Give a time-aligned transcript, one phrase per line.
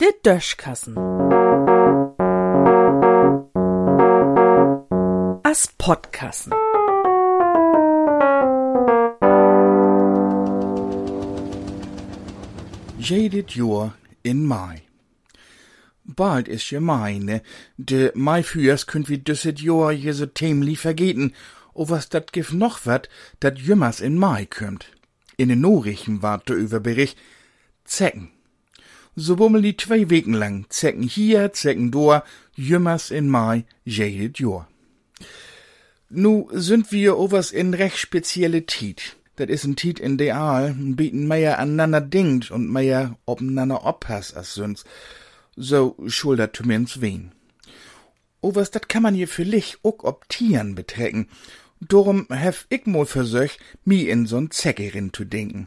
[0.00, 0.96] Der Döschkassen.
[5.42, 6.52] As Podkassen.
[12.98, 14.82] Jedes Jahr in Mai.
[16.04, 17.42] Bald ist ja Mai, ne?
[17.76, 21.34] De Maifürs könnt wir düsset Jahr je so tämlich vergeten.
[21.72, 23.08] O was dat gif noch wat,
[23.40, 24.90] dat jümmers in Mai kümmt.
[25.40, 27.16] In den Norrichten wart der Überbericht
[27.86, 28.30] Zecken.
[29.16, 30.66] So bummel die zwei Wegen lang.
[30.68, 32.24] Zecken hier, Zecken dor,
[32.56, 34.68] jümmers in Mai, jedes Jahr.
[36.10, 39.16] Nu sind wir overs in recht spezielle Tiet.
[39.36, 44.36] Dat is ein Tiet in der Aal, bieten mehr aneinander dingt und mehr obeinander oppass
[44.36, 44.84] as sonst.
[45.56, 47.32] So schuldet zumindest wen.
[48.42, 51.28] Overs, dat kann man je vielleicht ook ob Tieren betrecken.
[51.80, 55.66] Darum hef ich mal versöch, mi in so'n Zeckerin zu denken.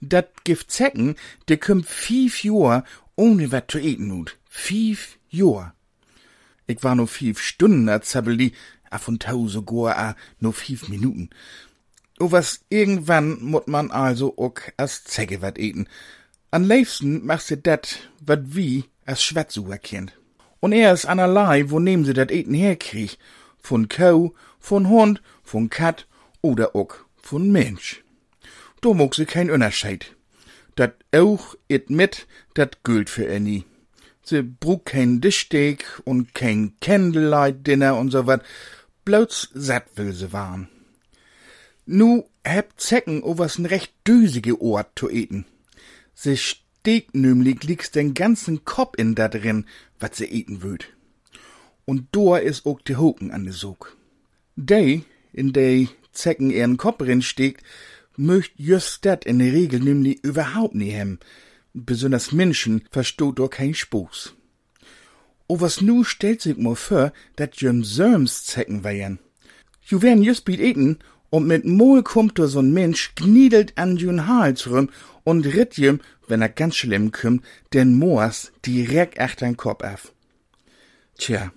[0.00, 1.16] Dat gift Zecken,
[1.48, 2.84] de kümmt fief Johr
[3.16, 4.38] ohne wat zu eten nut.
[4.48, 5.74] Fief Johr.
[6.66, 8.52] Ich war nur fief Stunden a Zabbeli,
[8.90, 11.30] a von tause goa a nur fief Minuten.
[12.20, 15.88] O was irgendwann mut man also ook as Zecke wat eten.
[16.50, 20.12] An liebsten machst du dat, wat wie as Schwätzuger kennt.
[20.60, 23.18] Und erst anerlei, wo nehmen sie dat Eten herkrieg?
[23.58, 26.06] Von Kau, von Hund, von Kat
[26.40, 28.02] oder ook von Mensch.
[28.80, 30.16] Do mog sie kein Unterscheid.
[30.74, 33.64] Dat auch it mit, dat gilt für er nie.
[34.22, 38.42] Sie brug kein Dischsteak und kein Candlelight-Dinner und so wat.
[39.04, 40.68] Bloß satt will sie waren.
[41.84, 45.44] Nu heb Zecken was n recht düsige Ort zu eten.
[46.14, 49.66] Sie steht nämlich liegt's den ganzen Kopf in da drin,
[50.00, 50.86] wat sie eten würd.
[51.84, 53.94] Und dor is ook de Hoken an de Sog.
[54.56, 55.02] Dei,
[55.32, 57.64] in dei Zecken ihren Kopf rin steckt,
[58.16, 61.18] möcht just dat in der Regel nämlich überhaupt nie hem.
[61.72, 64.34] Besonders Menschen verstoht doch kein Spuß.
[65.48, 69.18] O was nu stellt sich mo vor, dat jem Sörms Zecken wären.
[69.82, 70.98] Ju werden just biet eten,
[71.30, 74.88] und mit Mol kommt da so'n Mensch gniedelt an jün Hals rum
[75.24, 80.12] und ritt jem, wenn er ganz schlimm kümmt, den Moas direkt achtern Kopf af.
[81.18, 81.52] Tja,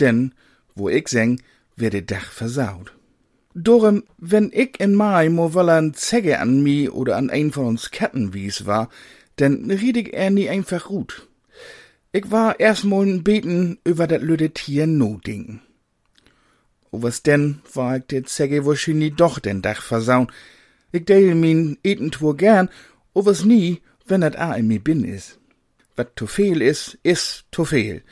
[0.00, 0.34] denn,
[0.74, 1.42] wo ich seng,
[1.76, 2.94] wird der Dach versaut.
[3.54, 7.66] Dorum, wenn ich in Mai mo woll an Zegge an mi oder an ein von
[7.66, 8.88] uns Ketten wie's war,
[9.38, 11.28] denn ried ich er nie einfach gut.
[12.12, 15.60] Ich war erstmal n Beten über dat lüde Tier no denken.
[16.90, 20.32] O was denn, war ich der Zegge wahrscheinlich doch den Dach versaun.
[20.90, 22.70] Ich deil min Etentour gern,
[23.14, 25.38] o was nie, wenn dat a in mi bin is.
[25.96, 28.02] Wat zu viel is, is zu viel.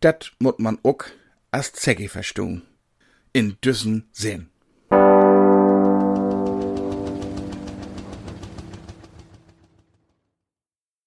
[0.00, 1.10] Dat mut man ook
[1.50, 2.62] as Zegge verstun.
[3.34, 4.51] In düssen Sinn.